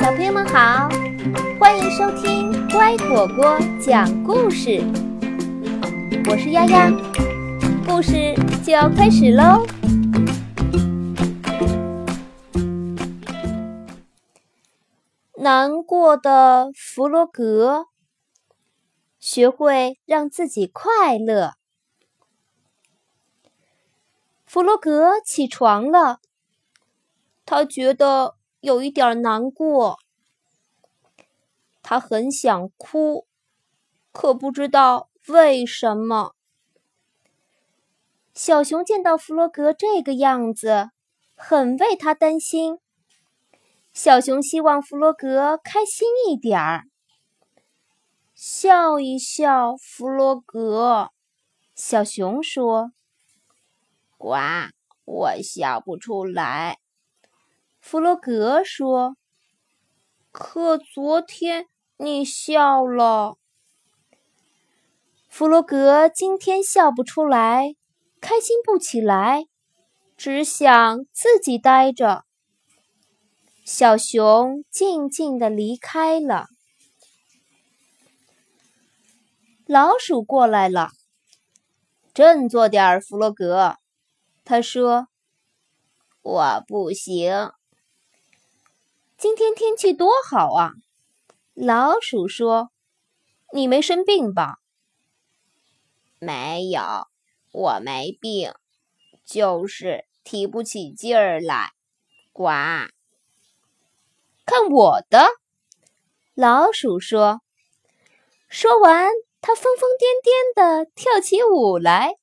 [0.00, 0.88] 小朋友们好，
[1.60, 4.82] 欢迎收听乖果果讲故事。
[6.30, 6.90] 我是丫丫，
[7.86, 8.34] 故事
[8.64, 9.66] 就要开始喽。
[15.36, 17.86] 难过的弗洛格，
[19.20, 21.57] 学会让自己快乐。
[24.48, 26.18] 弗洛格起床了，
[27.46, 28.34] 他觉得。
[28.60, 30.00] 有一点难过，
[31.80, 33.24] 他很想哭，
[34.10, 36.34] 可不知道为什么。
[38.34, 40.90] 小熊见到弗洛格这个样子，
[41.36, 42.80] 很为他担心。
[43.92, 46.88] 小熊希望弗洛格开心一点儿，
[48.34, 49.76] 笑一笑。
[49.76, 51.10] 弗洛格，
[51.76, 52.90] 小熊说
[54.18, 54.36] ：“呱，
[55.04, 56.78] 我笑不出来。”
[57.80, 59.16] 弗洛格说
[60.30, 61.66] ：“可昨天
[61.96, 63.38] 你笑了。”
[65.30, 67.74] 弗洛格今天笑不出来，
[68.20, 69.46] 开心不起来，
[70.16, 72.24] 只想自己待着。
[73.64, 76.46] 小熊静静的离开了。
[79.66, 80.90] 老鼠过来了，
[82.12, 83.76] 振作点儿，弗洛格。
[84.48, 85.08] 他说
[86.24, 87.52] ：“我不行。”
[89.18, 90.72] 今天天气多好啊！
[91.52, 92.70] 老鼠说
[93.52, 94.56] ：“你没生病吧
[96.18, 96.80] ？”“没有，
[97.52, 98.54] 我没病，
[99.26, 101.72] 就是提不起劲儿来。
[102.32, 102.44] ”“呱！”
[104.46, 105.26] 看我的！
[106.32, 107.42] 老鼠说。
[108.48, 109.10] 说完，
[109.42, 112.14] 它疯疯癫癫的跳起舞来。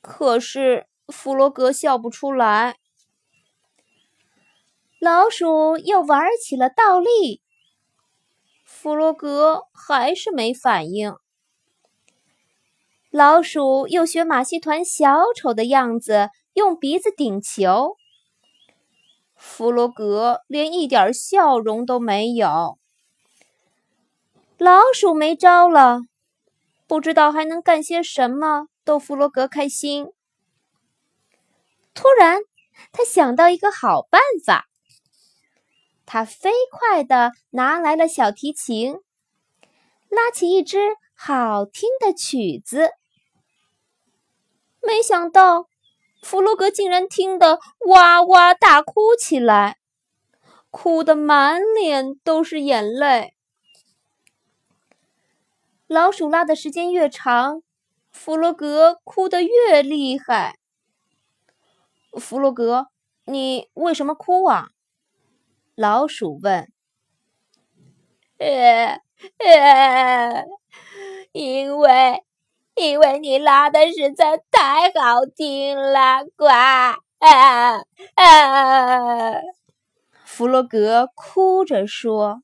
[0.00, 2.76] 可是弗洛格笑不出来。
[4.98, 7.42] 老鼠又玩起了倒立，
[8.64, 11.16] 弗洛格还是没反应。
[13.10, 17.96] 老鼠又学马戏团小丑的样子，用鼻子顶球，
[19.34, 22.78] 弗洛格连一点笑容都没有。
[24.56, 26.02] 老鼠没招了，
[26.86, 30.06] 不知道还能干些什么逗弗洛格开心。
[31.94, 32.42] 突然，
[32.92, 34.68] 他想到一个好办法。
[36.04, 38.98] 他飞快地拿来了小提琴，
[40.08, 42.90] 拉起一支好听的曲子。
[44.82, 45.68] 没想到，
[46.22, 49.78] 弗洛格竟然听得哇哇大哭起来，
[50.70, 53.34] 哭得满脸都是眼泪。
[55.86, 57.62] 老鼠拉的时间越长，
[58.10, 60.58] 弗洛格哭得越厉害。
[62.18, 62.88] 弗洛格，
[63.24, 64.68] 你为什么哭啊？
[65.74, 66.70] 老鼠问
[68.38, 69.00] ：“呃
[69.38, 70.44] 呃，
[71.32, 72.22] 因为
[72.74, 76.96] 因为你拉的实在太好听了，呱啊
[78.14, 79.40] 啊！”
[80.24, 82.42] 弗洛格哭着说：“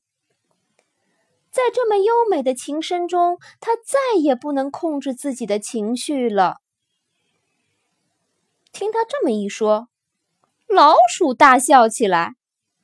[1.51, 6.57] 在这么优美的琴声中，他再也不能控制自己的情绪了。”
[8.71, 9.87] 听他这么一说，
[10.67, 12.35] 老鼠大笑起来。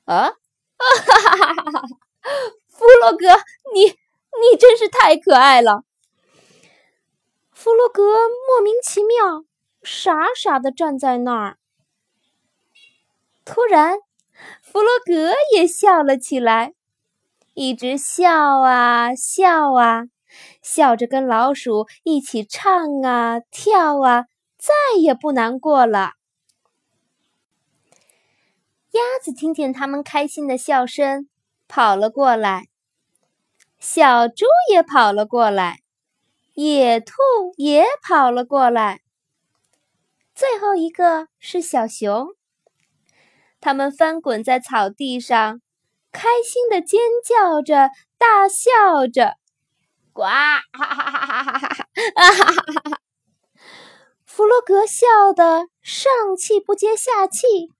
[0.06, 0.34] 啊，
[0.78, 1.88] 哈哈哈哈！
[2.68, 3.28] 弗洛格，
[3.74, 5.84] 你你真是太可爱了。
[7.52, 8.04] 弗洛格
[8.48, 9.46] 莫名其妙，
[9.82, 11.58] 傻傻的站在那儿。
[13.46, 13.98] 突然，
[14.62, 16.74] 弗洛格也笑了起来，
[17.54, 20.04] 一直笑啊笑啊，
[20.62, 24.26] 笑着跟老鼠一起唱啊跳啊，
[24.66, 26.14] 再也不难过了。
[28.94, 31.30] 鸭子听见他们开心的笑声，
[31.68, 32.68] 跑了过来。
[33.78, 35.82] 小猪也跑了过来，
[36.56, 37.14] 野兔
[37.58, 39.02] 也跑了过来。
[40.34, 42.30] 最后一个是小熊。
[43.62, 45.62] 他们翻滚在草地上，
[46.12, 49.36] 开心的尖叫着，大笑着，
[50.12, 50.24] 呱！
[50.24, 51.88] 哈哈哈哈哈哈！
[52.16, 52.95] 哈哈哈！
[54.36, 57.72] 弗洛格笑得上气不接下气。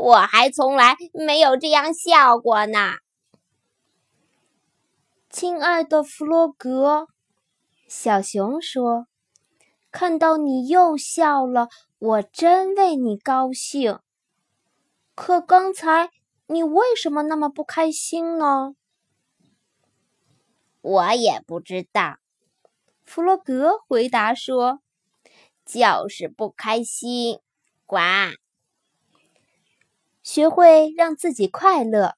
[0.00, 2.94] 我还从来没有这样笑过呢，
[5.28, 7.06] 亲爱的弗洛格，
[7.86, 9.06] 小熊说
[9.92, 11.68] ：“看到你又笑了，
[12.00, 14.00] 我真为你高兴。
[15.14, 16.10] 可刚才
[16.48, 18.72] 你为什么那么不开心呢？”
[20.82, 22.16] 我也不知道，
[23.04, 24.80] 弗洛格回答说
[25.78, 27.38] ：“就是不开心。
[27.86, 27.98] 呱！
[30.22, 32.16] 学会让自己快乐。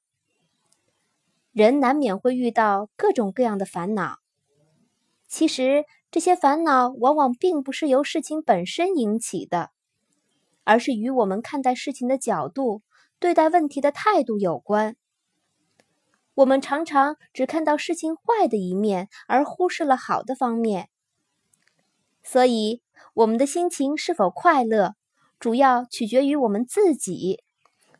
[1.51, 4.17] 人难免会遇到各种各样的烦恼，
[5.27, 9.71] 其实这些烦恼往往并不是由事情本身引起的，
[10.63, 12.81] 而是与我们看待事情的角度、
[13.19, 14.95] 对待问题的态度有关。
[16.35, 20.89] 我们常常只看到事情坏的一面，而忽视了好的方面。
[22.23, 22.82] 所以，
[23.13, 24.95] 我们的心情是否快乐，
[25.39, 27.43] 主要取决于我们自己，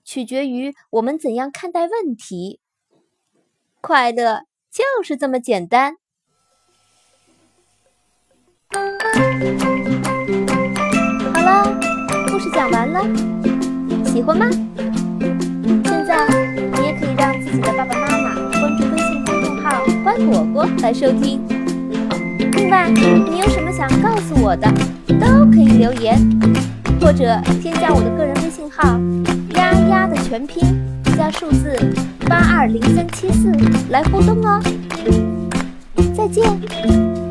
[0.04, 2.60] 取决于我们怎样看待问题。
[3.82, 5.98] 快乐就是这么简单。
[8.74, 8.80] 好
[11.42, 11.80] 了，
[12.32, 13.04] 故事讲完了，
[14.06, 14.50] 喜欢吗？
[15.86, 16.28] 现在
[16.80, 21.40] 你也可以让自己的爸爸妈妈关注微信公众号“乖果果”来收听。
[22.54, 24.72] 另外，你有什么想告诉我的，
[25.20, 26.18] 都可以留言，
[27.02, 28.98] 或者添加我的个人微信号
[29.56, 30.64] “丫丫”的全拼
[31.18, 31.76] 加数字
[32.26, 33.52] 八二零三七四
[33.90, 34.62] 来互动哦。
[36.16, 37.23] 再见。